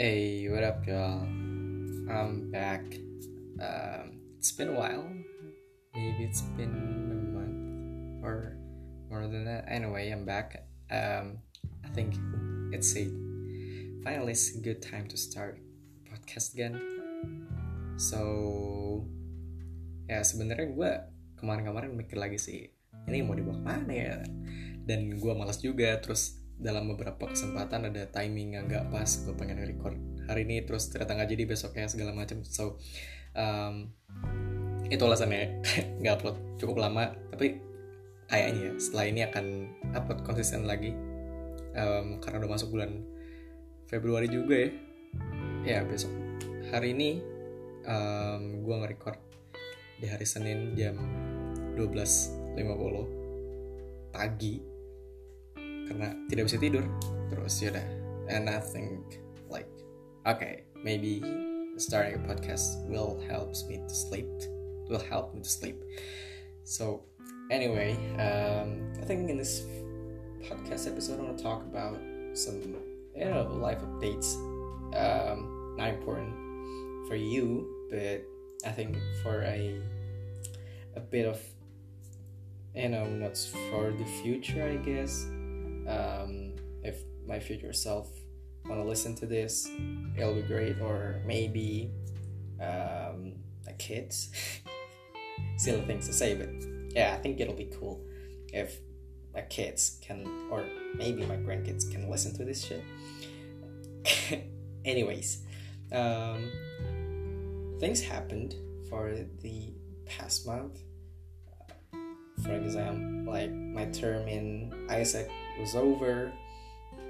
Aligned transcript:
Hey, 0.00 0.48
what 0.48 0.64
up, 0.64 0.88
y'all? 0.88 1.28
I'm 2.08 2.48
back. 2.48 2.80
Um, 3.60 4.32
it's 4.40 4.48
been 4.48 4.72
a 4.72 4.76
while. 4.80 5.04
Maybe 5.92 6.24
it's 6.24 6.40
been 6.56 6.72
a 6.72 7.20
month 7.36 8.24
or 8.24 8.56
more 9.12 9.28
than 9.28 9.44
that. 9.44 9.68
Anyway, 9.68 10.08
I'm 10.08 10.24
back. 10.24 10.64
Um, 10.88 11.44
I 11.84 11.92
think 11.92 12.16
it's 12.72 12.96
a 12.96 13.12
finally 14.00 14.32
it's 14.32 14.56
a 14.56 14.64
good 14.64 14.80
time 14.80 15.04
to 15.12 15.20
start 15.20 15.60
podcast 16.08 16.56
again. 16.56 16.80
So, 18.00 19.04
ya 20.08 20.24
sebenarnya 20.24 20.72
gue 20.72 20.92
kemarin-kemarin 21.44 21.92
mikir 21.92 22.16
lagi 22.16 22.40
sih, 22.40 22.72
ini 23.04 23.20
mau 23.20 23.36
dibawa 23.36 23.60
ke 23.60 23.64
mana 23.68 23.92
ya? 23.92 24.16
Dan 24.80 25.12
gue 25.12 25.32
malas 25.36 25.60
juga. 25.60 25.92
Terus 26.00 26.39
dalam 26.60 26.92
beberapa 26.92 27.24
kesempatan 27.24 27.88
ada 27.88 28.04
timing 28.12 28.60
yang 28.60 28.68
nggak 28.68 28.92
pas, 28.92 29.08
gue 29.08 29.32
pengen 29.32 29.64
record 29.64 29.96
hari 30.28 30.44
ini 30.44 30.60
terus 30.62 30.92
ternyata 30.92 31.16
nggak 31.16 31.30
jadi 31.32 31.44
besoknya 31.48 31.88
segala 31.88 32.12
macam. 32.12 32.44
So, 32.44 32.76
um, 33.32 33.96
itu 34.86 35.00
alasannya 35.00 35.64
nggak 36.04 36.14
upload 36.20 36.36
cukup 36.60 36.84
lama. 36.84 37.16
Tapi 37.32 37.56
kayaknya 38.28 38.70
ya, 38.70 38.72
setelah 38.76 39.04
ini 39.08 39.20
akan 39.26 39.44
upload 39.96 40.20
konsisten 40.22 40.68
lagi 40.68 40.92
um, 41.74 42.20
karena 42.20 42.44
udah 42.44 42.50
masuk 42.54 42.76
bulan 42.76 43.02
Februari 43.88 44.28
juga 44.28 44.68
ya. 44.68 44.70
Ya 45.60 45.84
besok 45.84 46.08
hari 46.70 46.94
ini 46.94 47.18
um, 47.84 48.62
gue 48.62 48.74
nge-record 48.78 49.18
di 50.00 50.06
hari 50.06 50.24
Senin 50.24 50.78
jam 50.78 50.96
12.50 51.74 54.14
pagi 54.14 54.69
karena 55.90 56.14
tidak 56.30 56.46
bisa 56.46 56.58
tidur. 56.62 56.86
Terus 57.34 57.58
ya 57.58 57.74
udah. 57.74 57.86
And 58.30 58.46
I 58.46 58.62
think 58.62 59.18
like 59.50 59.66
okay 60.22 60.62
maybe 60.86 61.18
starting 61.74 62.14
a 62.14 62.22
podcast 62.22 62.78
will 62.86 63.18
helps 63.26 63.66
me 63.66 63.82
to 63.82 63.94
sleep. 63.94 64.30
Will 64.86 65.02
help 65.02 65.34
me 65.34 65.42
to 65.42 65.50
sleep. 65.50 65.82
So 66.62 67.02
anyway 67.50 67.98
um, 68.22 68.86
I 69.02 69.04
think 69.04 69.26
in 69.26 69.34
this 69.34 69.66
podcast 70.46 70.86
episode 70.86 71.18
I 71.18 71.26
want 71.26 71.38
to 71.38 71.42
talk 71.42 71.66
about 71.66 71.98
some 72.38 72.62
you 72.62 73.26
know 73.26 73.50
life 73.58 73.82
updates. 73.82 74.38
Um, 74.94 75.74
not 75.74 75.90
important 75.90 76.30
for 77.10 77.18
you 77.18 77.66
but 77.90 78.22
I 78.62 78.70
think 78.70 78.94
for 79.26 79.42
a 79.42 79.74
a 80.94 81.00
bit 81.00 81.26
of 81.26 81.42
you 82.74 82.88
know 82.94 83.06
notes 83.10 83.50
for 83.70 83.90
the 83.90 84.06
future 84.22 84.62
I 84.62 84.78
guess 84.78 85.26
um, 85.90 86.54
if 86.82 87.02
my 87.26 87.38
future 87.38 87.72
self 87.72 88.08
want 88.66 88.80
to 88.80 88.86
listen 88.86 89.14
to 89.16 89.26
this 89.26 89.68
it'll 90.16 90.34
be 90.34 90.42
great. 90.42 90.80
Or 90.80 91.20
maybe 91.26 91.90
um, 92.60 93.32
my 93.66 93.72
kids 93.78 94.30
silly 95.56 95.80
things 95.82 96.06
to 96.06 96.12
say 96.12 96.34
but 96.34 96.48
yeah 96.94 97.14
I 97.14 97.22
think 97.22 97.40
it'll 97.40 97.54
be 97.54 97.70
cool 97.78 98.00
if 98.52 98.78
my 99.34 99.42
kids 99.42 99.98
can 100.02 100.26
or 100.50 100.64
maybe 100.94 101.24
my 101.24 101.36
grandkids 101.36 101.90
can 101.90 102.10
listen 102.10 102.34
to 102.36 102.44
this 102.44 102.64
shit. 102.64 102.84
Anyways 104.84 105.42
um, 105.92 106.50
things 107.80 108.00
happened 108.00 108.54
for 108.88 109.14
the 109.40 109.72
past 110.06 110.46
month 110.46 110.80
for 112.42 112.52
example 112.52 113.10
like 113.30 113.52
my 113.52 113.86
term 113.86 114.26
in 114.28 114.72
isaac 114.90 115.30
was 115.58 115.74
over. 115.74 116.32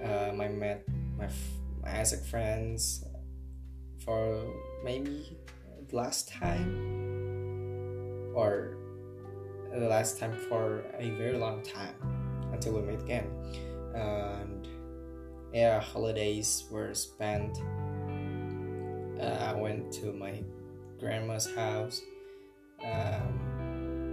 Um, 0.02 0.40
i 0.40 0.48
met 0.48 0.84
my, 1.18 1.28
my 1.82 2.00
isaac 2.00 2.24
friends 2.24 3.04
for 4.04 4.44
maybe 4.84 5.38
the 5.88 5.96
last 5.96 6.28
time 6.28 6.72
or 8.34 8.76
the 9.72 9.88
last 9.88 10.18
time 10.18 10.36
for 10.48 10.84
a 10.98 11.10
very 11.10 11.38
long 11.38 11.62
time 11.62 11.94
until 12.52 12.74
we 12.74 12.82
meet 12.82 13.00
again. 13.00 13.30
And 13.94 14.68
yeah 15.52 15.80
holidays 15.80 16.64
were 16.70 16.94
spent. 16.94 17.58
Uh, 19.20 19.52
i 19.52 19.54
went 19.54 19.92
to 19.92 20.12
my 20.12 20.42
grandma's 20.98 21.52
house. 21.54 22.00
Um, 22.82 23.39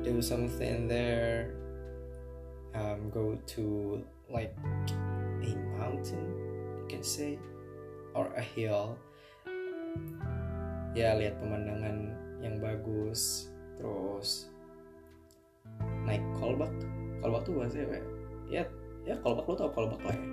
do 0.07 0.23
something 0.23 0.87
there 0.87 1.51
um, 2.71 3.11
go 3.11 3.35
to 3.43 3.99
like 4.31 4.55
a 5.43 5.51
mountain 5.75 6.31
you 6.79 6.85
can 6.87 7.03
say 7.03 7.35
or 8.15 8.31
a 8.39 8.41
hill. 8.41 8.95
Ya 10.95 11.13
lihat 11.13 11.37
pemandangan 11.43 12.15
yang 12.39 12.57
bagus 12.63 13.51
terus 13.77 14.49
naik 16.07 16.23
kolbak. 16.39 16.71
Kolbak 17.19 17.41
tuh 17.43 17.53
bahasa 17.59 17.83
apa 17.83 17.99
ya? 17.99 18.03
Ya, 18.47 18.63
ya 19.03 19.15
kolbak 19.19 19.45
lo 19.45 19.53
tau 19.59 19.69
kolbak 19.75 20.01
lah 20.07 20.15
ya. 20.15 20.27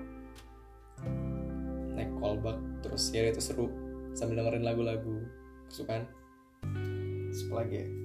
Naik 1.98 2.10
kolbak 2.22 2.56
terus 2.80 3.10
ya 3.10 3.28
itu 3.28 3.42
seru 3.42 3.66
sambil 4.14 4.40
dengerin 4.40 4.64
lagu-lagu 4.64 5.26
kesukaan. 5.68 6.06
Apa 7.34 7.54
lagi 7.66 7.82
ya 7.82 8.03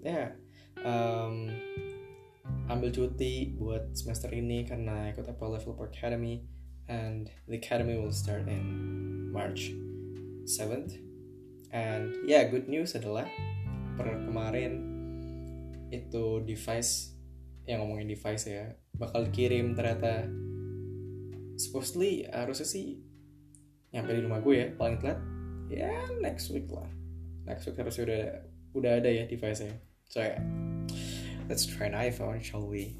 ya 0.00 0.32
um, 0.84 1.48
ambil 2.70 2.90
cuti 2.94 3.52
buat 3.58 3.92
semester 3.92 4.30
ini 4.32 4.64
karena 4.64 5.10
ikut 5.10 5.26
apa 5.26 5.44
level 5.46 5.76
per 5.76 5.90
academy 5.90 6.46
and 6.88 7.30
the 7.46 7.58
academy 7.58 7.98
will 7.98 8.14
start 8.14 8.46
in 8.46 8.64
March 9.30 9.74
7th 10.46 10.98
and 11.70 12.14
yeah, 12.26 12.46
good 12.46 12.66
news 12.66 12.98
adalah 12.98 13.26
per 13.94 14.08
kemarin 14.26 14.90
itu 15.90 16.42
device 16.46 17.18
yang 17.66 17.82
ngomongin 17.82 18.10
device 18.10 18.50
ya 18.50 18.74
bakal 18.94 19.26
dikirim 19.26 19.74
ternyata. 19.74 20.26
Supposedly 21.60 22.24
harusnya 22.30 22.64
sih 22.64 23.04
nyampe 23.92 24.16
di 24.16 24.22
rumah 24.24 24.40
gue 24.40 24.54
ya 24.54 24.66
paling 24.78 24.96
telat 25.02 25.20
ya 25.68 25.92
next 26.22 26.48
week 26.54 26.70
lah. 26.72 26.88
Next 27.44 27.68
week 27.68 27.76
harusnya 27.76 28.04
udah 28.06 28.24
udah 28.80 28.92
ada 29.02 29.10
ya 29.10 29.26
device 29.26 29.66
nya 29.66 29.74
so 30.10 30.18
yeah, 30.18 30.42
let's 31.46 31.62
try 31.64 31.86
an 31.86 31.94
iPhone 31.94 32.42
shall 32.42 32.66
we? 32.66 32.98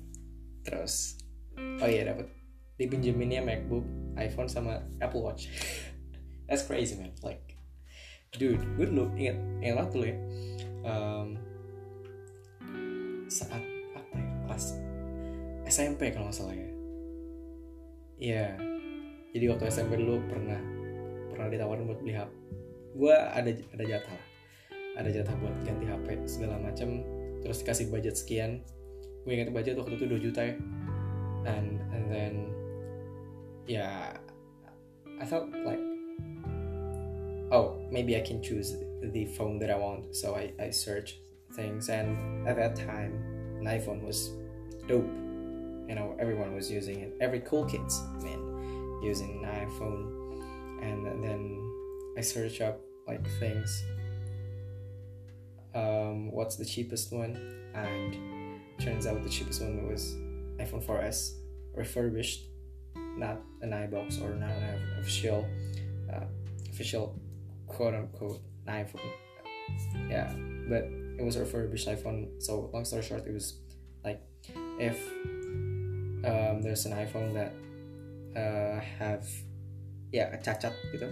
Terus 0.63 1.19
oh 1.59 1.89
iya 1.91 2.07
dapat 2.07 2.31
dipinjeminnya 2.79 3.43
MacBook 3.43 3.85
iPhone 4.15 4.47
sama 4.47 4.87
Apple 5.03 5.21
Watch. 5.21 5.51
That's 6.47 6.63
crazy 6.65 6.95
man. 6.95 7.13
Like 7.21 7.59
dude 8.39 8.63
gue 8.79 8.87
dulu 8.87 9.11
inget 9.19 9.37
inget 9.59 9.75
waktu 9.75 9.95
dulu 9.99 10.07
ya 10.07 10.17
um, 10.87 11.29
saat 13.27 13.59
apa 13.99 14.15
ya 14.15 14.31
kelas 14.47 14.65
SMP 15.67 16.15
kalau 16.15 16.31
nggak 16.31 16.39
salah 16.39 16.55
ya. 16.55 16.71
Iya. 18.21 18.47
Jadi 19.35 19.45
waktu 19.51 19.67
SMP 19.67 19.99
dulu 19.99 20.23
pernah 20.31 20.59
pernah 21.31 21.47
ditawarin 21.51 21.91
buat 21.91 21.99
beli 21.99 22.15
HP 22.15 22.41
gue 22.91 23.15
ada 23.15 23.51
ada 23.51 23.85
jatah 23.87 24.21
ada 25.01 25.09
jatah 25.09 25.33
buat 25.41 25.57
ganti 25.65 25.89
HP 25.89 26.29
segala 26.29 26.61
macam. 26.61 27.01
Terus 27.41 27.65
dikasih 27.65 27.89
budget 27.89 28.15
sekian. 28.21 28.61
Gue 29.25 29.41
ingat 29.41 29.53
budget 29.53 29.81
waktu 29.81 29.97
itu 29.97 30.05
2 30.13 30.27
juta 30.29 30.41
ya. 30.45 30.55
And 31.49 31.81
and 31.97 32.05
then 32.13 32.35
yeah 33.65 34.21
I 35.17 35.25
thought 35.25 35.49
like 35.65 35.81
oh 37.49 37.81
maybe 37.89 38.13
I 38.17 38.23
can 38.23 38.45
choose 38.45 38.77
the 39.01 39.25
phone 39.37 39.57
that 39.65 39.73
I 39.73 39.79
want. 39.81 40.13
So 40.13 40.37
I, 40.37 40.53
I 40.61 40.69
search 40.69 41.17
things 41.57 41.89
and 41.89 42.45
at 42.45 42.61
that 42.61 42.77
time 42.77 43.17
an 43.61 43.67
iPhone 43.67 44.05
was 44.05 44.37
dope. 44.85 45.09
You 45.89 45.97
know 45.97 46.13
everyone 46.21 46.53
was 46.53 46.69
using 46.69 47.01
it. 47.01 47.17
Every 47.25 47.41
cool 47.41 47.65
kids 47.65 47.97
man 48.21 48.41
using 49.01 49.41
an 49.41 49.65
iPhone. 49.65 50.21
And 50.81 51.05
then 51.25 51.61
I 52.17 52.21
search 52.21 52.61
up 52.61 52.81
like 53.09 53.25
things 53.41 53.69
um, 55.75 56.33
what's 56.33 56.57
the 56.57 56.65
cheapest 56.65 57.13
one? 57.13 57.37
And 57.75 58.17
turns 58.81 59.07
out 59.07 59.23
the 59.23 59.31
cheapest 59.31 59.63
one 59.63 59.89
was 59.89 60.15
iPhone 60.59 60.85
4s 60.85 61.35
refurbished 61.75 62.47
not 63.17 63.41
an 63.63 63.71
iBox 63.71 64.21
or 64.23 64.35
not 64.35 64.51
an 64.51 64.99
official 64.99 65.47
uh, 66.13 66.25
official 66.71 67.19
quote 67.67 67.95
unquote 67.95 68.41
iPhone. 68.67 69.11
Yeah 70.09 70.33
but 70.71 70.85
it 71.19 71.25
was 71.25 71.37
refurbished 71.37 71.89
iPhone 71.89 72.31
so 72.39 72.71
long 72.73 72.85
story 72.85 73.03
short 73.03 73.27
it 73.27 73.35
was 73.35 73.59
like 74.05 74.23
if 74.79 74.97
um, 76.25 76.63
there's 76.63 76.87
an 76.87 76.93
iPhone 76.93 77.35
that 77.35 77.53
uh, 78.39 78.81
have 78.99 79.27
yeah 80.13 80.33
a 80.33 80.39
cacat 80.39 80.73
gitu 80.95 81.11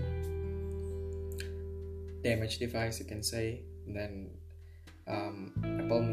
damaged 2.22 2.62
device 2.62 2.99
you 3.02 3.06
can 3.06 3.22
say 3.22 3.62
then 3.87 4.31
um, 5.08 5.50
Apple 5.64 6.05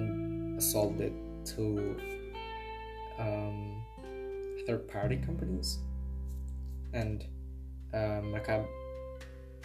sold 0.57 0.99
it 1.03 1.13
to 1.55 1.95
um, 3.19 3.83
third 4.65 4.87
party 4.87 5.19
companies. 5.19 5.79
And 6.95 7.23
uh, 7.91 8.23
mereka 8.23 8.63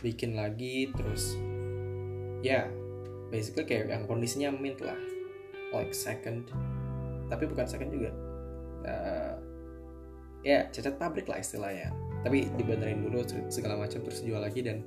bikin 0.03 0.35
lagi 0.35 0.91
terus 0.97 1.37
ya 2.41 2.65
yeah, 2.65 2.67
basically 3.29 3.69
kayak 3.69 3.89
yang 3.89 4.05
kondisinya 4.11 4.51
mint 4.51 4.83
lah. 4.83 4.99
Like 5.71 5.95
second 5.95 6.51
tapi 7.31 7.47
bukan 7.47 7.67
second 7.71 7.95
juga. 7.95 8.11
Uh, 8.83 9.35
ya 10.43 10.67
cacat 10.75 10.99
pabrik 10.99 11.31
lah 11.31 11.39
istilahnya. 11.39 11.95
Tapi 12.21 12.51
dibenerin 12.59 13.01
dulu 13.07 13.25
segala 13.49 13.79
macam 13.79 14.03
terus 14.05 14.21
jual 14.27 14.43
lagi 14.43 14.61
dan 14.61 14.83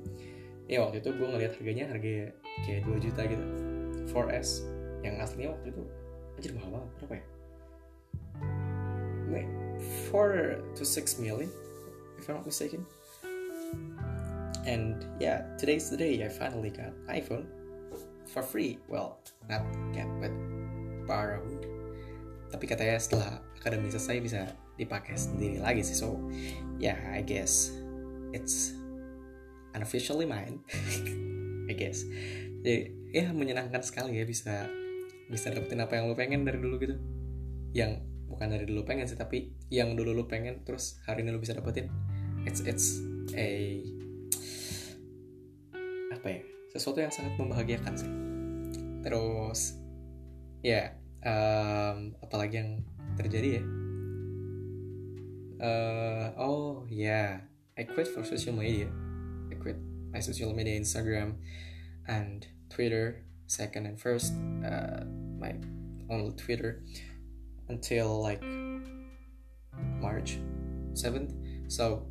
ya 0.68 0.84
waktu 0.84 1.00
itu 1.00 1.12
gue 1.12 1.28
ngeliat 1.28 1.52
harganya 1.60 1.84
harga 1.92 2.32
kayak 2.64 2.80
2 2.88 3.04
juta 3.04 3.22
gitu 3.28 3.44
4S 4.12 4.66
yang 5.04 5.20
aslinya 5.20 5.52
waktu 5.52 5.72
itu 5.72 5.82
aja 6.40 6.48
mahal 6.56 6.70
banget 6.80 6.90
berapa 6.98 7.14
ya? 7.14 7.24
Wait, 9.30 9.48
4 10.10 10.76
to 10.76 10.82
6 10.84 11.22
million 11.22 11.48
if 12.18 12.28
I'm 12.28 12.40
not 12.40 12.46
mistaken. 12.46 12.84
And 14.64 15.04
yeah 15.20 15.44
today's 15.60 15.92
the 15.92 16.00
day 16.00 16.24
I 16.24 16.32
finally 16.32 16.72
got 16.72 16.96
iPhone 17.08 17.44
for 18.32 18.40
free. 18.40 18.80
Well 18.88 19.20
not 19.48 19.62
get 19.92 20.08
but 20.20 20.32
borrowed. 21.04 21.68
Tapi 22.48 22.64
katanya 22.64 22.96
setelah 22.96 23.44
akademi 23.60 23.92
selesai 23.92 24.18
bisa 24.24 24.40
dipakai 24.80 25.14
sendiri 25.14 25.62
lagi 25.62 25.86
sih 25.86 25.94
so 25.94 26.18
yeah 26.82 26.98
I 27.12 27.22
guess 27.22 27.70
it's 28.34 28.74
unofficially 29.76 30.24
mine 30.24 30.64
I 31.70 31.74
guess. 31.76 32.08
Jadi 32.64 33.03
ya 33.14 33.30
menyenangkan 33.30 33.78
sekali 33.86 34.18
ya 34.18 34.26
bisa 34.26 34.66
bisa 35.30 35.54
dapetin 35.54 35.78
apa 35.78 35.94
yang 35.94 36.10
lo 36.10 36.18
pengen 36.18 36.42
dari 36.42 36.58
dulu 36.58 36.82
gitu. 36.82 36.98
Yang 37.70 38.02
bukan 38.26 38.50
dari 38.50 38.66
dulu 38.66 38.82
pengen 38.82 39.06
sih 39.06 39.14
tapi 39.14 39.54
yang 39.70 39.94
dulu 39.94 40.10
lo 40.10 40.26
pengen 40.26 40.66
terus 40.66 40.98
hari 41.06 41.22
ini 41.22 41.30
lo 41.30 41.38
bisa 41.38 41.54
dapetin. 41.54 41.86
It's 42.42 42.58
it's 42.66 42.98
a 43.38 43.78
apa 46.10 46.26
ya 46.26 46.42
sesuatu 46.74 46.98
yang 46.98 47.14
sangat 47.14 47.38
membahagiakan 47.38 47.94
sih. 47.94 48.10
Terus 49.06 49.78
ya 50.66 50.98
um, 51.22 52.18
apalagi 52.18 52.58
yang 52.58 52.70
terjadi 53.14 53.62
ya? 53.62 53.64
Uh, 55.62 56.26
oh 56.34 56.82
yeah 56.90 57.46
I 57.78 57.86
quit 57.86 58.10
for 58.10 58.26
social 58.26 58.58
media. 58.58 58.90
I 59.48 59.54
quit 59.54 59.78
my 60.10 60.18
social 60.18 60.50
media 60.50 60.74
Instagram 60.74 61.38
and 62.10 62.42
Twitter 62.74 63.22
second 63.46 63.86
and 63.86 63.94
first 63.94 64.34
uh, 64.66 65.06
my 65.38 65.54
only 66.10 66.34
Twitter 66.34 66.82
until 67.70 68.18
like 68.18 68.42
March 70.02 70.42
7th 70.98 71.30
so 71.70 72.10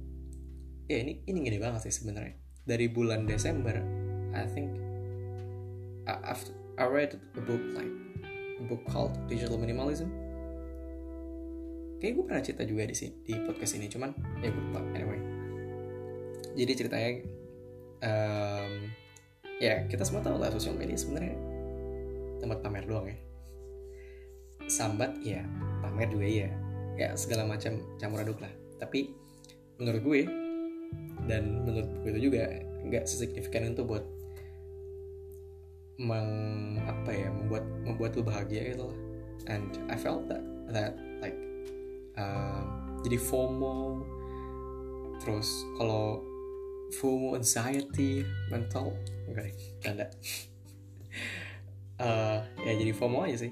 ya 0.88 1.04
ini 1.04 1.19
ini 1.27 1.44
gini 1.44 1.60
banget 1.60 1.92
sih 1.92 2.00
sebenarnya 2.00 2.39
dari 2.63 2.88
bulan 2.88 3.27
Desember 3.27 3.75
I 4.31 4.48
think 4.48 4.71
after 6.07 6.56
I 6.80 6.89
read 6.89 7.19
a 7.38 7.42
book 7.44 7.62
like 7.77 7.92
a 8.59 8.66
book 8.66 8.81
called 8.89 9.13
Digital 9.27 9.59
Minimalism. 9.59 10.09
Kayak 12.01 12.13
gue 12.19 12.24
pernah 12.27 12.44
cerita 12.44 12.63
juga 12.68 12.83
di 12.89 12.95
sini 12.95 13.13
di 13.24 13.33
podcast 13.39 13.74
ini, 13.80 13.88
cuman 13.88 14.12
ya 14.44 14.51
gue 14.51 14.63
lupa. 14.71 14.81
Anyway, 14.92 15.19
jadi 16.57 16.71
ceritanya 16.75 17.12
um, 18.04 18.71
ya 19.62 19.86
kita 19.90 20.06
semua 20.06 20.26
tahu 20.26 20.38
lah 20.42 20.50
sosial 20.54 20.78
media 20.78 20.98
sebenarnya 20.98 21.36
tempat 22.44 22.60
pamer 22.60 22.86
doang 22.86 23.08
ya. 23.08 23.18
Sambat 24.68 25.20
ya, 25.24 25.44
pamer 25.84 26.08
juga 26.12 26.28
ya, 26.28 26.50
ya 26.96 27.10
segala 27.20 27.48
macam 27.48 27.80
campur 28.00 28.24
aduk 28.24 28.40
lah. 28.40 28.52
Tapi 28.80 29.12
menurut 29.80 30.02
gue 30.04 30.22
dan 31.28 31.64
menurut 31.64 31.90
gue 32.04 32.10
itu 32.16 32.32
juga 32.32 32.48
nggak 32.84 33.08
sesignifikan 33.08 33.72
itu 33.72 33.84
buat 33.88 34.04
meng 36.02 36.30
apa 36.84 37.12
ya 37.14 37.30
membuat 37.32 37.64
membuat 37.86 38.12
lu 38.18 38.24
bahagia 38.26 38.76
gitu 38.76 38.90
lah 38.90 39.00
and 39.48 39.78
I 39.88 39.96
felt 39.96 40.26
that 40.28 40.42
that 40.74 40.98
like 41.22 41.38
uh, 42.18 42.66
jadi 43.06 43.18
FOMO 43.22 44.04
terus 45.22 45.48
kalau 45.78 46.20
FOMO 47.00 47.38
anxiety 47.38 48.25
mental. 48.51 48.94
Enggak 49.30 49.54
deh 49.98 50.10
uh, 52.04 52.40
ya 52.63 52.72
jadi 52.74 52.92
FOMO 52.95 53.25
aja 53.25 53.48
sih. 53.48 53.51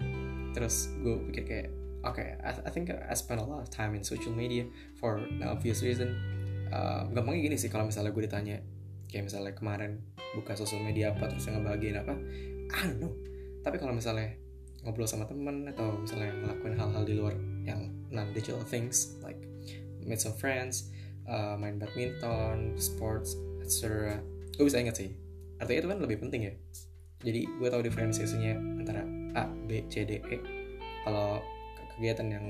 Terus 0.52 0.92
gue 1.00 1.16
pikir 1.32 1.44
kayak 1.46 1.68
oke 2.04 2.18
okay, 2.18 2.36
I, 2.42 2.52
I 2.66 2.70
think 2.72 2.90
I 2.92 3.16
spend 3.16 3.40
a 3.40 3.46
lot 3.46 3.62
of 3.64 3.70
time 3.70 3.94
in 3.94 4.04
social 4.04 4.34
media 4.34 4.66
for 4.98 5.24
the 5.40 5.48
obvious 5.48 5.86
reason. 5.86 6.18
Uh, 6.72 7.04
gampangnya 7.12 7.52
gini 7.52 7.58
sih 7.60 7.68
kalau 7.68 7.88
misalnya 7.88 8.16
gue 8.16 8.24
ditanya 8.24 8.58
kayak 9.12 9.28
misalnya 9.28 9.52
kemarin 9.52 10.00
buka 10.32 10.56
sosial 10.56 10.80
media 10.88 11.12
apa 11.12 11.28
terus 11.28 11.44
yang 11.44 11.60
ngebahagiain 11.60 12.00
apa 12.00 12.16
I 12.72 12.80
don't 12.88 13.00
know. 13.04 13.14
Tapi 13.62 13.76
kalau 13.78 13.92
misalnya 13.92 14.32
ngobrol 14.82 15.06
sama 15.06 15.30
temen 15.30 15.68
atau 15.70 16.00
misalnya 16.00 16.34
ngelakuin 16.42 16.74
hal-hal 16.74 17.04
di 17.06 17.14
luar 17.20 17.36
yang 17.62 17.92
non 18.10 18.34
digital 18.34 18.64
things 18.66 19.14
like 19.22 19.38
meet 20.02 20.18
some 20.18 20.34
friends 20.34 20.90
uh, 21.28 21.56
main 21.58 21.78
badminton 21.78 22.78
sports 22.78 23.38
etc 23.62 24.18
gue 24.62 24.70
bisa 24.70 24.78
ingat 24.78 24.94
sih. 24.94 25.10
Artinya 25.58 25.80
itu 25.82 25.90
kan 25.90 26.00
lebih 26.06 26.18
penting 26.22 26.42
ya. 26.46 26.54
Jadi 27.26 27.50
gue 27.50 27.68
tahu 27.70 27.82
diferensiasinya 27.82 28.54
antara 28.82 29.02
A, 29.34 29.50
B, 29.50 29.86
C, 29.90 30.06
D, 30.06 30.22
E. 30.22 30.38
Kalau 31.02 31.42
kegiatan 31.98 32.30
yang 32.30 32.46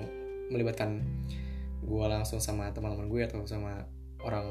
melibatkan 0.52 1.00
gue 1.88 2.06
langsung 2.08 2.44
sama 2.44 2.68
teman-teman 2.76 3.08
gue 3.08 3.22
atau 3.24 3.48
sama 3.48 3.88
orang 4.28 4.48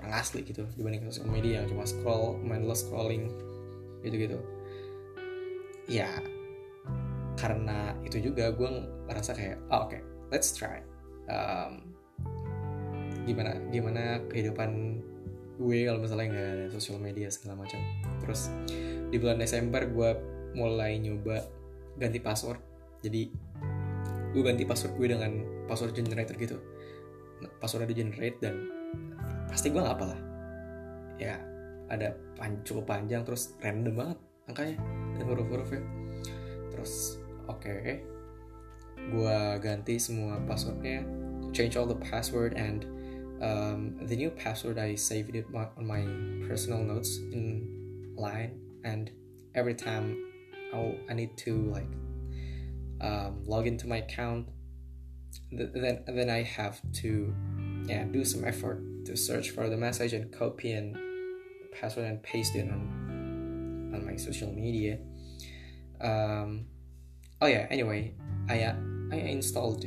orang 0.00 0.12
asli 0.20 0.44
gitu 0.44 0.68
dibanding 0.76 1.08
sosial 1.08 1.26
media 1.32 1.64
yang 1.64 1.66
cuma 1.66 1.88
scroll 1.88 2.36
mindless 2.38 2.84
scrolling 2.84 3.32
gitu 4.04 4.28
gitu 4.28 4.38
ya 5.88 6.06
karena 7.40 7.96
itu 8.06 8.20
juga 8.22 8.52
gue 8.54 8.68
ngerasa 9.10 9.32
kayak 9.34 9.56
oh, 9.72 9.88
oke 9.88 9.96
okay, 9.96 10.00
let's 10.30 10.52
try. 10.52 10.84
Um, 11.26 11.83
gimana 13.24 13.56
gimana 13.68 14.02
kehidupan 14.28 15.00
gue 15.54 15.78
kalau 15.86 16.02
misalnya 16.02 16.26
nggak 16.34 16.48
ada 16.50 16.66
sosial 16.72 16.98
media 17.00 17.28
segala 17.30 17.64
macam. 17.64 17.80
Terus 18.22 18.50
di 19.10 19.16
bulan 19.20 19.38
Desember 19.38 19.86
gue 19.86 20.10
mulai 20.54 20.98
nyoba 20.98 21.44
ganti 21.98 22.18
password. 22.18 22.60
Jadi 23.02 23.30
gue 24.34 24.42
ganti 24.42 24.64
password 24.66 24.94
gue 24.98 25.08
dengan 25.14 25.32
password 25.70 25.94
generator 25.94 26.34
gitu. 26.36 26.58
Password 27.60 27.90
di 27.92 27.96
generate 27.96 28.38
dan 28.40 28.54
pasti 29.48 29.70
gue 29.70 29.78
nggak 29.78 29.96
apalah 30.00 30.18
ya 31.20 31.38
ada 31.86 32.16
pan 32.34 32.58
cukup 32.66 32.90
panjang 32.90 33.22
terus 33.22 33.54
random 33.62 33.94
banget 33.94 34.18
angkanya 34.50 34.76
dan 35.14 35.24
huruf-hurufnya 35.30 35.82
terus 36.74 37.22
oke 37.46 37.62
okay, 37.62 38.02
gue 39.10 39.38
ganti 39.60 40.00
semua 40.00 40.40
passwordnya. 40.48 41.04
Change 41.54 41.78
all 41.78 41.86
the 41.86 41.98
password 42.02 42.56
and 42.58 42.88
um, 43.40 43.96
the 44.06 44.16
new 44.16 44.30
password 44.30 44.78
I 44.78 44.94
saved 44.94 45.34
it 45.34 45.46
on 45.54 45.86
my 45.86 46.02
personal 46.48 46.82
notes 46.82 47.18
in 47.18 48.14
line 48.16 48.60
and 48.84 49.10
every 49.54 49.74
time 49.74 50.16
I, 50.72 50.98
I 51.10 51.14
need 51.14 51.36
to 51.38 51.70
like 51.70 51.90
um, 53.00 53.42
log 53.44 53.66
into 53.66 53.86
my 53.86 53.98
account 53.98 54.48
then 55.50 56.04
then 56.06 56.30
I 56.30 56.42
have 56.42 56.80
to 57.02 57.34
yeah 57.86 58.04
do 58.04 58.24
some 58.24 58.44
effort 58.44 58.82
to 59.06 59.16
search 59.16 59.50
for 59.50 59.68
the 59.68 59.76
message 59.76 60.12
and 60.12 60.32
copy 60.32 60.72
and 60.72 60.96
password 61.72 62.06
and 62.06 62.22
paste 62.22 62.54
it 62.54 62.70
on 62.70 63.90
on 63.94 64.04
my 64.04 64.16
social 64.16 64.52
media. 64.52 64.98
Um, 66.00 66.66
oh 67.40 67.46
yeah. 67.46 67.66
Anyway, 67.70 68.14
I 68.48 68.62
uh, 68.62 68.76
I 69.12 69.16
installed 69.16 69.84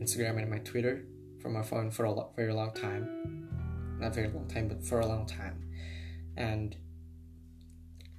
Instagram 0.00 0.40
and 0.40 0.50
my 0.50 0.58
Twitter 0.58 1.04
from 1.40 1.54
my 1.54 1.62
phone 1.62 1.90
for 1.90 2.04
a 2.04 2.14
very 2.36 2.52
long 2.52 2.72
time. 2.74 3.48
Not 3.98 4.14
very 4.14 4.28
long 4.28 4.46
time, 4.48 4.68
but 4.68 4.84
for 4.84 5.00
a 5.00 5.06
long 5.06 5.26
time. 5.26 5.64
And 6.36 6.76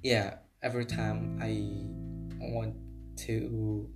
yeah, 0.02 0.36
every 0.62 0.86
time 0.86 1.38
I 1.40 1.86
want 2.38 2.74
to, 3.26 3.88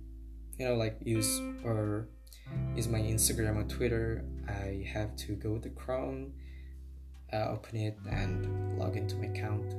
you 0.57 0.65
know, 0.65 0.75
like 0.75 0.97
use 1.01 1.39
or 1.63 2.09
use 2.75 2.87
my 2.87 2.99
Instagram 2.99 3.57
or 3.57 3.63
Twitter, 3.63 4.25
I 4.47 4.87
have 4.91 5.15
to 5.27 5.35
go 5.35 5.57
to 5.57 5.69
Chrome 5.69 6.33
uh, 7.33 7.47
open 7.51 7.75
it 7.77 7.97
and 8.09 8.77
log 8.79 8.95
into 8.95 9.15
my 9.15 9.25
account 9.27 9.75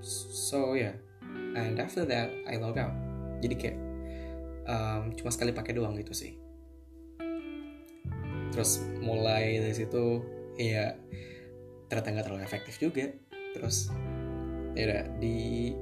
so 0.00 0.74
yeah 0.74 0.92
and 1.56 1.78
after 1.78 2.04
that 2.04 2.30
I 2.48 2.56
log 2.56 2.78
out 2.78 2.94
jadi 3.42 3.54
kayak 3.56 3.78
um, 4.68 5.12
cuma 5.16 5.30
sekali 5.34 5.52
pakai 5.52 5.76
doang 5.76 5.98
gitu 5.98 6.14
sih 6.14 6.38
terus 8.50 8.82
mulai 9.00 9.62
dari 9.62 9.74
situ 9.74 10.22
ya 10.58 10.94
ternyata 11.90 12.08
nggak 12.14 12.26
terlalu 12.26 12.44
efektif 12.46 12.78
juga. 12.78 13.10
Terus 13.54 13.90
ya 14.78 14.82
udah 14.86 15.04
di 15.18 15.74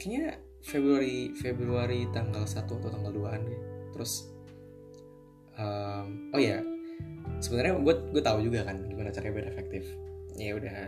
kayaknya 0.00 0.40
Februari 0.60 1.32
Februari 1.36 2.00
tanggal 2.10 2.44
1 2.44 2.66
atau 2.66 2.88
tanggal 2.90 3.12
2an 3.14 3.42
ya 3.46 3.60
terus 3.90 4.32
um, 5.60 6.32
oh 6.32 6.40
ya 6.40 6.64
sebenarnya 7.40 7.78
gue 7.80 7.94
gue 8.12 8.22
tahu 8.24 8.38
juga 8.44 8.64
kan 8.64 8.80
gimana 8.88 9.12
caranya 9.12 9.34
biar 9.40 9.48
efektif. 9.52 9.84
Ya 10.36 10.56
udah 10.56 10.78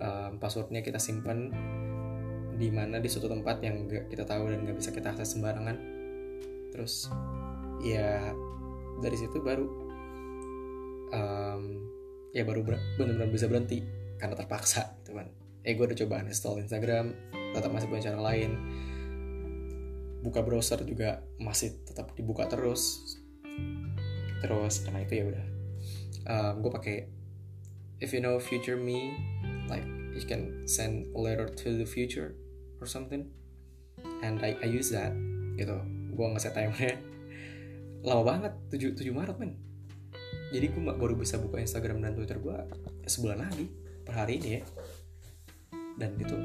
um, 0.00 0.32
passwordnya 0.36 0.84
kita 0.84 1.00
simpan 1.00 1.50
di 2.58 2.68
mana 2.74 2.98
di 2.98 3.06
suatu 3.06 3.30
tempat 3.30 3.62
yang 3.62 3.86
gak 3.86 4.10
kita 4.10 4.26
tahu 4.26 4.50
dan 4.50 4.66
gak 4.66 4.76
bisa 4.78 4.90
kita 4.90 5.14
akses 5.14 5.38
sembarangan. 5.38 5.76
Terus 6.74 7.08
ya 7.84 8.34
dari 8.98 9.16
situ 9.16 9.38
baru 9.38 9.66
um, 11.12 11.62
ya 12.34 12.44
baru 12.44 12.64
benar-benar 12.64 13.30
bisa 13.32 13.48
berhenti 13.48 13.82
karena 14.18 14.34
terpaksa 14.34 14.98
gitu 15.02 15.16
kan. 15.16 15.30
Eh 15.62 15.74
gue 15.74 15.84
udah 15.84 15.98
coba 16.04 16.22
uninstall 16.22 16.60
Instagram 16.60 17.14
tetap 17.54 17.70
masih 17.72 17.88
punya 17.88 18.12
cara 18.12 18.20
lain. 18.20 18.50
Buka 20.20 20.42
browser 20.42 20.82
juga 20.82 21.22
masih 21.38 21.78
tetap 21.86 22.12
dibuka 22.18 22.50
terus. 22.50 23.14
Terus 24.42 24.74
karena 24.82 25.00
itu 25.06 25.12
ya 25.14 25.24
udah. 25.30 25.46
Um, 26.28 26.54
gue 26.60 26.72
pakai 26.74 26.96
if 28.02 28.12
you 28.12 28.20
know 28.20 28.36
future 28.38 28.76
me 28.76 29.14
like 29.70 29.86
you 30.12 30.22
can 30.26 30.66
send 30.66 31.08
a 31.14 31.20
letter 31.20 31.46
to 31.46 31.78
the 31.78 31.86
future 31.86 32.34
or 32.82 32.86
something. 32.86 33.30
And 34.22 34.42
I, 34.42 34.58
I 34.62 34.66
use 34.66 34.90
that 34.90 35.14
gitu. 35.54 35.78
Gue 36.14 36.26
ngeset 36.34 36.58
timernya 36.58 36.98
lama 38.06 38.22
banget 38.22 38.52
7, 38.70 38.94
7 38.94 39.10
Maret 39.10 39.36
men. 39.38 39.52
Jadi 40.48 40.66
gue 40.72 40.82
baru 40.82 41.12
bisa 41.12 41.36
buka 41.36 41.60
Instagram 41.60 42.00
dan 42.00 42.16
Twitter 42.16 42.40
gue 42.40 42.56
sebulan 43.04 43.38
lagi 43.44 43.68
per 44.06 44.14
hari 44.16 44.40
ini 44.40 44.50
ya. 44.58 44.62
Dan 45.98 46.16
itu 46.16 46.36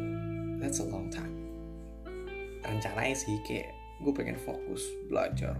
that's 0.60 0.84
a 0.84 0.88
long 0.88 1.08
time. 1.08 1.32
Rencananya 2.64 3.16
sih 3.16 3.40
kayak 3.48 3.72
gue 4.04 4.12
pengen 4.12 4.36
fokus 4.42 4.84
belajar 5.08 5.56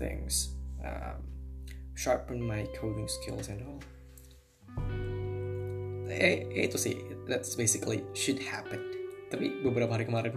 things 0.00 0.56
um, 0.80 1.20
sharpen 1.92 2.40
my 2.40 2.64
coding 2.78 3.08
skills 3.10 3.52
and 3.52 3.60
all. 3.66 3.80
Eh, 6.12 6.44
itu 6.52 6.76
sih 6.76 6.96
that's 7.24 7.56
basically 7.56 8.04
should 8.12 8.36
happen 8.36 8.80
tapi 9.32 9.64
beberapa 9.64 9.96
hari 9.96 10.04
kemarin 10.04 10.36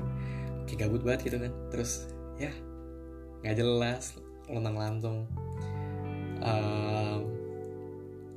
kayak 0.63 0.87
gabut 0.87 1.03
banget 1.03 1.31
gitu 1.31 1.37
kan. 1.39 1.51
Terus 1.67 2.07
ya 2.39 2.51
nggak 3.43 3.55
jelas 3.59 4.15
lontang 4.51 4.77
lantung 4.77 5.17
um, 6.41 7.19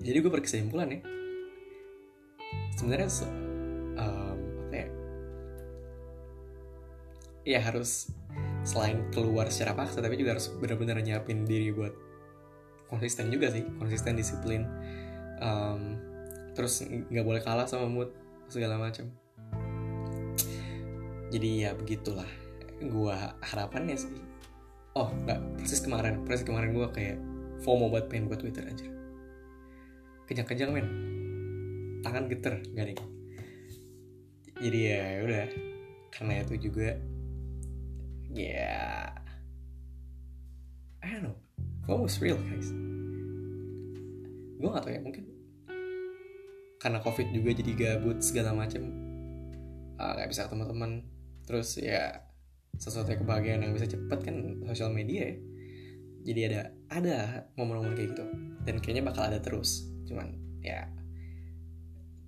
jadi 0.01 0.17
gue 0.23 0.33
berkesimpulan 0.33 0.89
ya 0.95 1.01
sebenarnya 2.79 3.11
um, 3.99 4.39
apa 4.71 4.75
ya? 4.75 4.89
Ya 7.49 7.61
harus 7.65 8.15
selain 8.63 9.03
keluar 9.11 9.51
secara 9.51 9.75
paksa 9.75 9.99
tapi 9.99 10.15
juga 10.15 10.39
harus 10.39 10.53
benar-benar 10.63 11.03
nyiapin 11.03 11.43
diri 11.43 11.75
buat 11.75 11.91
konsisten 12.87 13.35
juga 13.35 13.51
sih 13.51 13.67
konsisten 13.83 14.15
disiplin. 14.15 14.63
Um, 15.43 15.99
terus 16.59 16.83
nggak 16.83 17.23
boleh 17.23 17.39
kalah 17.39 17.71
sama 17.71 17.87
mood 17.87 18.11
segala 18.51 18.83
macam 18.83 19.07
jadi 21.31 21.71
ya 21.71 21.71
begitulah 21.79 22.27
gua 22.91 23.39
harapannya 23.47 23.95
sih 23.95 24.11
oh 24.99 25.09
nggak 25.25 25.39
persis 25.63 25.79
kemarin. 25.79 26.27
Persis 26.27 26.43
kemarin 26.43 26.75
gua 26.75 26.91
kayak 26.91 27.23
FOMO 27.63 27.95
buat 27.95 28.11
pengen 28.11 28.27
buat 28.27 28.43
Twitter 28.43 28.67
aja 28.67 28.87
kejang-kejang 30.27 30.71
men. 30.75 30.87
Tangan 32.05 32.29
geter 32.29 32.63
gak 32.75 32.87
nih 32.91 32.99
jadi 34.59 34.79
ya 34.83 35.03
udah. 35.23 35.47
Karena 36.11 36.43
itu 36.43 36.55
juga 36.59 36.99
ya 38.35 38.43
yeah, 38.43 39.15
I 41.01 41.15
don't 41.15 41.31
know. 41.31 41.37
FOMO 41.87 42.11
is 42.11 42.19
real 42.19 42.37
guys. 42.43 42.75
Gue 44.59 44.69
gak 44.69 44.83
tau 44.83 44.93
ya 44.93 45.01
mungkin 45.01 45.39
karena 46.79 47.03
covid 47.03 47.35
juga 47.35 47.51
jadi 47.59 47.73
gabut 47.75 48.23
segala 48.23 48.55
macem. 48.55 48.87
Ah, 49.99 50.15
nggak 50.15 50.27
uh, 50.27 50.31
bisa 50.31 50.47
ketemu 50.47 50.65
teman. 50.71 50.91
Terus 51.43 51.69
ya 51.83 52.23
sesuatu 52.79 53.11
yang 53.11 53.21
kebahagiaan 53.27 53.61
yang 53.67 53.75
bisa 53.75 53.91
cepet 53.91 54.19
kan 54.23 54.37
sosial 54.71 54.95
media 54.95 55.35
ya. 55.35 55.37
Jadi 56.29 56.41
ada 56.47 56.61
ada 56.89 57.19
momen-momen 57.59 57.99
kayak 57.99 58.15
gitu. 58.15 58.25
Dan 58.63 58.79
kayaknya 58.79 59.11
bakal 59.11 59.27
ada 59.27 59.43
terus. 59.43 59.91
Cuman 60.07 60.39
ya 60.63 60.87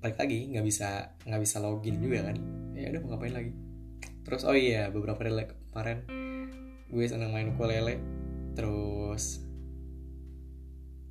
balik 0.01 0.17
lagi 0.19 0.49
nggak 0.51 0.67
bisa 0.67 1.15
nggak 1.23 1.43
bisa 1.43 1.57
login 1.63 2.03
juga 2.03 2.27
kan. 2.27 2.37
Ya 2.75 2.91
udah 2.91 3.01
mau 3.07 3.15
ngapain 3.15 3.35
lagi? 3.35 3.53
Terus 4.27 4.43
oh 4.43 4.57
iya 4.59 4.91
beberapa 4.91 5.23
hari 5.23 5.47
kemarin 5.71 5.99
gue 6.91 7.05
senang 7.07 7.31
main 7.31 7.55
ukulele. 7.55 8.03
Terus 8.59 9.47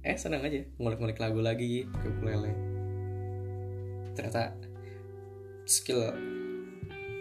eh 0.03 0.15
senang 0.15 0.43
aja 0.43 0.63
ngulik-ngulik 0.79 1.19
lagu 1.19 1.39
lagi 1.39 1.87
ke 1.87 2.05
ukulele. 2.11 2.51
Ternyata 4.19 4.51
skill 5.63 6.11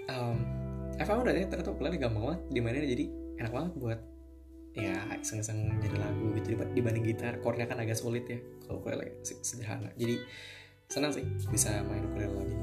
um, 0.08 0.57
Found 1.06 1.24
that 1.24 1.38
ya 1.38 1.46
ternyata 1.48 1.72
ukulele 1.72 1.96
gampang 1.96 2.20
banget 2.20 2.40
dimainin 2.52 2.84
jadi 2.84 3.04
enak 3.40 3.52
banget 3.54 3.72
buat 3.80 4.00
ya 4.76 4.94
iseng-iseng 5.16 5.80
jadi 5.80 5.96
lagu 5.96 6.36
gitu 6.36 6.60
dibanding 6.76 7.04
gitar. 7.06 7.40
Chordnya 7.40 7.64
kan 7.64 7.80
agak 7.80 7.96
sulit 7.96 8.28
ya 8.28 8.38
kalau 8.66 8.84
ukulele 8.84 9.16
sederhana. 9.24 9.88
Jadi 9.96 10.20
senang 10.92 11.16
sih 11.16 11.24
bisa 11.48 11.80
main 11.88 12.04
ukulele 12.04 12.34
lagi. 12.36 12.56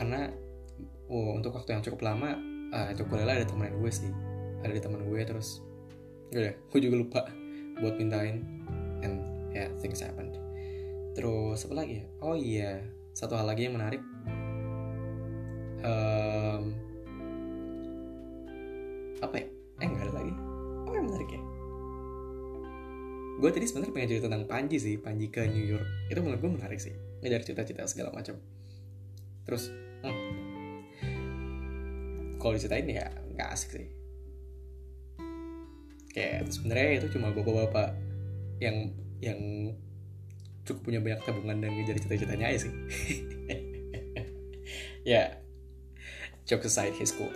Karena 0.00 0.32
oh, 1.12 1.36
untuk 1.36 1.52
waktu 1.52 1.76
yang 1.76 1.84
cukup 1.84 2.00
lama 2.00 2.32
uh, 2.72 2.88
itu 2.88 3.04
ukulele 3.04 3.44
ada 3.44 3.44
temenin 3.44 3.76
gue 3.76 3.92
sih. 3.92 4.08
Ada 4.64 4.72
di 4.72 4.80
teman 4.80 5.04
gue 5.04 5.20
terus 5.26 5.60
udah 6.32 6.54
gue 6.54 6.80
juga 6.80 6.96
lupa 6.96 7.20
buat 7.82 8.00
pindahin 8.00 8.40
and 9.04 9.20
yeah 9.52 9.68
things 9.84 10.00
happened. 10.00 10.32
Terus 11.12 11.60
apa 11.68 11.74
lagi 11.76 12.00
ya? 12.00 12.04
Oh 12.24 12.32
iya 12.32 12.80
satu 13.12 13.36
hal 13.36 13.44
lagi 13.44 13.68
yang 13.68 13.76
menarik. 13.76 14.00
Um, 15.82 16.91
apa 19.22 19.34
ya? 19.38 19.46
Eh 19.78 19.86
nggak 19.86 20.04
ada 20.10 20.14
lagi. 20.18 20.32
Apa 20.84 20.94
yang 20.98 21.06
menarik 21.06 21.30
ya? 21.30 21.40
Gue 23.38 23.50
tadi 23.50 23.66
sebenarnya 23.66 23.94
pengen 23.94 24.08
cerita 24.12 24.26
tentang 24.28 24.44
Panji 24.46 24.76
sih 24.78 24.94
Panji 24.98 25.26
ke 25.30 25.46
New 25.46 25.64
York. 25.64 25.86
Itu 26.10 26.20
menurut 26.20 26.40
gue 26.42 26.52
menarik 26.58 26.78
sih. 26.82 26.92
Dari 27.22 27.42
cerita-cerita 27.42 27.86
segala 27.86 28.10
macam. 28.12 28.36
Terus 29.46 29.70
hmm, 30.02 30.18
kalau 32.42 32.52
diceritain 32.58 32.90
ya 32.90 33.06
nggak 33.32 33.48
asik 33.54 33.70
sih. 33.78 33.86
Kayak 36.12 36.52
sebenarnya 36.52 37.00
itu 37.00 37.16
cuma 37.16 37.32
bapak-bapak 37.32 37.96
yang 38.60 38.92
yang 39.22 39.38
cukup 40.62 40.92
punya 40.92 41.00
banyak 41.02 41.22
tabungan 41.24 41.58
dan 41.62 41.70
ngejar 41.72 41.98
cita-citanya 41.98 42.50
aja 42.50 42.68
sih. 42.68 42.74
Ya 45.02 45.18
yeah. 45.18 45.28
joke 46.46 46.62
aside 46.62 46.94
his 46.94 47.10
cool. 47.10 47.26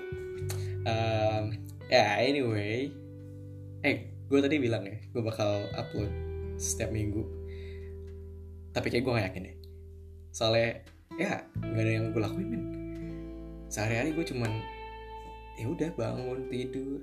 Um, 0.87 1.59
ya 1.87 1.97
yeah, 1.97 2.11
anyway. 2.23 2.90
Eh 3.85 3.97
gue 4.26 4.38
tadi 4.43 4.59
bilang 4.59 4.83
ya 4.87 4.99
gue 4.99 5.23
bakal 5.23 5.66
upload 5.75 6.11
setiap 6.59 6.90
minggu. 6.90 7.23
Tapi 8.73 8.87
kayak 8.93 9.05
gue 9.05 9.12
gak 9.16 9.26
yakin 9.33 9.45
deh 9.49 9.57
soalnya 10.37 10.85
ya 11.16 11.40
nggak 11.64 11.81
ada 11.81 11.93
yang 11.97 12.07
gue 12.12 12.21
lakuin 12.21 12.49
men. 12.52 12.64
Sehari-hari 13.73 14.12
gue 14.12 14.25
cuman 14.28 14.52
ya 15.57 15.64
udah 15.73 15.90
bangun 15.97 16.52
tidur. 16.52 17.00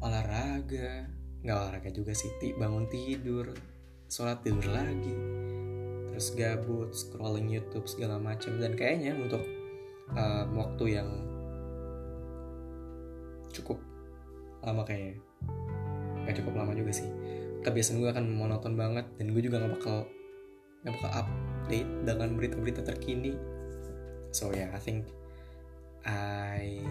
Olahraga. 0.00 1.12
Nggak 1.44 1.56
olahraga 1.60 1.90
juga 1.92 2.16
sih 2.16 2.32
bangun 2.56 2.88
tidur. 2.88 3.52
Sholat 4.08 4.40
tidur 4.40 4.64
lagi. 4.72 5.12
Terus 6.08 6.32
gabut 6.32 6.96
scrolling 6.96 7.52
YouTube 7.52 7.84
segala 7.84 8.16
macam 8.16 8.56
dan 8.56 8.72
kayaknya 8.72 9.12
untuk 9.12 9.44
um, 10.16 10.56
waktu 10.56 10.96
yang 10.96 11.08
cukup 13.62 13.78
lama 14.64 14.82
kayaknya. 14.84 15.16
Gak 16.26 16.42
cukup 16.42 16.54
lama 16.58 16.72
juga 16.74 16.92
sih. 16.92 17.08
Kebiasaan 17.62 17.98
gue 18.02 18.10
akan 18.10 18.26
monoton 18.34 18.74
banget 18.74 19.06
dan 19.18 19.32
gue 19.32 19.42
juga 19.42 19.62
gak 19.62 19.72
bakal 19.78 19.96
gak 20.86 20.92
bakal 21.00 21.10
update 21.24 21.90
dengan 22.06 22.28
berita-berita 22.34 22.82
terkini. 22.82 23.34
So 24.34 24.52
yeah 24.52 24.70
I 24.74 24.80
think 24.82 25.08
I 26.06 26.82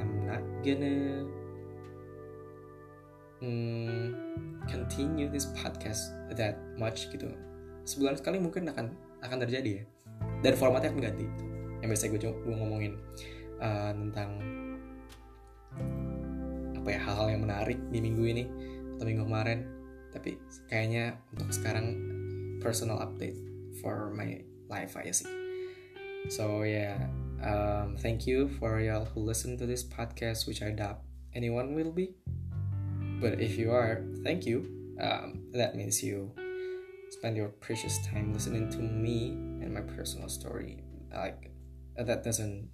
I'm 0.00 0.26
not 0.26 0.42
gonna 0.66 1.26
mm, 3.42 4.14
continue 4.66 5.30
this 5.30 5.50
podcast 5.54 6.14
that 6.34 6.58
much 6.80 7.10
gitu. 7.12 7.30
Sebulan 7.86 8.18
sekali 8.18 8.42
mungkin 8.42 8.66
akan 8.70 8.86
akan 9.22 9.38
terjadi 9.46 9.82
ya. 9.82 9.84
Dan 10.42 10.54
formatnya 10.58 10.90
akan 10.90 11.02
ganti. 11.02 11.26
Yang 11.84 11.88
biasa 11.92 12.04
gue, 12.10 12.20
gue 12.20 12.54
ngomongin 12.56 12.92
uh, 13.60 13.92
tentang 13.94 14.30
apa 16.86 16.94
ya 16.94 17.00
hal-hal 17.02 17.34
yang 17.34 17.42
menarik 17.42 17.82
di 17.90 17.98
minggu 17.98 18.22
ini 18.22 18.44
atau 18.94 19.10
minggu 19.10 19.26
kemarin 19.26 19.66
tapi 20.14 20.38
kayaknya 20.70 21.18
untuk 21.34 21.50
sekarang 21.50 21.98
personal 22.62 23.02
update 23.02 23.34
for 23.82 24.14
my 24.14 24.38
life 24.70 24.94
aja 24.94 25.10
sih 25.10 25.28
so 26.30 26.62
yeah 26.62 27.10
um, 27.42 27.98
thank 27.98 28.22
you 28.22 28.46
for 28.62 28.78
y'all 28.78 29.02
who 29.02 29.18
listen 29.18 29.58
to 29.58 29.66
this 29.66 29.82
podcast 29.82 30.46
which 30.46 30.62
I 30.62 30.70
doubt 30.70 31.02
anyone 31.34 31.74
will 31.74 31.90
be 31.90 32.14
but 33.18 33.42
if 33.42 33.58
you 33.58 33.74
are 33.74 34.06
thank 34.22 34.46
you 34.46 34.70
um, 35.02 35.42
that 35.58 35.74
means 35.74 36.06
you 36.06 36.30
spend 37.10 37.36
your 37.36 37.48
precious 37.58 37.98
time 38.06 38.30
listening 38.32 38.70
to 38.70 38.78
me 38.78 39.34
and 39.62 39.72
my 39.72 39.80
personal 39.80 40.28
story. 40.28 40.82
Like 41.12 41.50
that 41.96 42.24
doesn't 42.24 42.68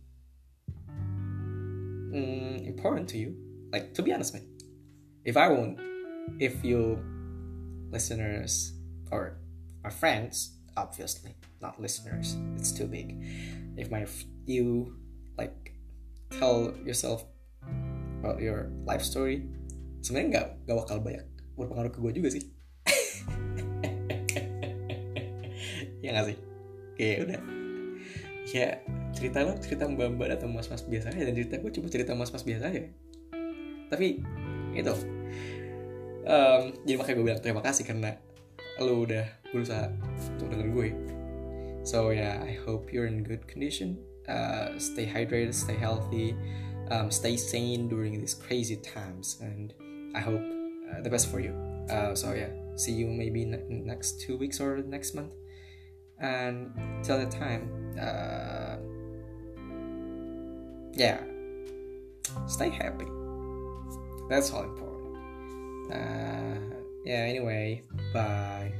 mm, 2.10 2.66
important 2.66 3.08
to 3.10 3.18
you. 3.18 3.51
Like 3.72 3.96
to 3.96 4.04
be 4.04 4.12
honest, 4.12 4.36
man, 4.36 4.44
if 5.24 5.40
I 5.40 5.48
won't, 5.48 5.80
if 6.36 6.60
you 6.60 7.00
listeners 7.88 8.76
or 9.10 9.40
my 9.82 9.88
friends, 9.88 10.60
obviously 10.76 11.32
not 11.64 11.80
listeners, 11.80 12.36
it's 12.60 12.70
too 12.70 12.84
big. 12.84 13.16
If 13.80 13.90
my 13.90 14.04
you 14.44 15.00
like 15.40 15.72
tell 16.28 16.76
yourself 16.84 17.24
about 18.20 18.44
your 18.44 18.68
life 18.84 19.00
story, 19.00 19.48
sebenarnya 20.04 20.28
nggak 20.28 20.68
nggak 20.68 20.76
bakal 20.76 21.00
banyak 21.00 21.24
berpengaruh 21.56 21.92
ke 21.96 21.98
gue 22.04 22.12
juga 22.12 22.28
sih. 22.28 22.44
ya 26.04 26.12
nggak 26.12 26.28
sih? 26.28 26.36
Kayak 27.00 27.18
udah. 27.24 27.40
Ya 28.52 28.84
cerita 29.16 29.48
lo 29.48 29.56
cerita 29.56 29.88
mbak 29.88 30.20
mbak 30.20 30.36
atau 30.36 30.52
mas 30.52 30.68
mas 30.68 30.84
biasa 30.84 31.08
aja 31.08 31.24
dan 31.24 31.32
cerita 31.32 31.56
gue 31.56 31.72
cuma 31.72 31.88
cerita 31.88 32.12
mas 32.12 32.28
mas 32.28 32.44
biasa 32.44 32.68
aja. 32.68 32.84
Tapi 33.92 34.24
itu 34.72 34.94
um, 36.24 36.62
jadi 36.88 36.96
makanya 36.96 37.16
gue 37.20 37.26
bilang 37.28 37.42
terima 37.44 37.60
kasih 37.60 37.84
karena 37.84 38.16
lo 38.80 39.04
udah 39.04 39.28
berusaha 39.52 39.92
untuk 40.40 40.48
dengerin 40.48 40.72
gue. 40.72 40.88
So 41.84 42.08
yeah 42.14 42.40
I 42.40 42.56
hope 42.64 42.88
you're 42.88 43.04
in 43.04 43.20
good 43.20 43.44
condition. 43.44 44.00
Uh, 44.24 44.72
stay 44.80 45.04
hydrated 45.04 45.52
stay 45.52 45.76
healthy. 45.76 46.32
Um, 46.88 47.12
stay 47.12 47.36
sane 47.36 47.88
during 47.88 48.16
these 48.16 48.34
crazy 48.34 48.80
times. 48.80 49.38
And 49.44 49.76
I 50.16 50.20
hope 50.24 50.40
uh, 50.88 51.04
the 51.04 51.10
best 51.10 51.28
for 51.28 51.40
you. 51.40 51.52
Uh, 51.92 52.16
so 52.16 52.32
yeah 52.32 52.48
see 52.80 52.96
you 52.96 53.12
maybe 53.12 53.44
ne- 53.44 53.84
next 53.84 54.24
two 54.24 54.40
weeks 54.40 54.56
or 54.56 54.80
next 54.80 55.12
month. 55.12 55.36
And 56.22 56.72
till 57.04 57.18
that 57.18 57.34
time 57.34 57.68
uh, 57.98 58.80
yeah 60.96 61.20
stay 62.46 62.70
happy 62.70 63.21
that's 64.32 64.50
all 64.52 64.62
important. 64.62 65.16
Uh, 65.92 66.76
yeah 67.04 67.24
anyway 67.28 67.82
bye 68.14 68.72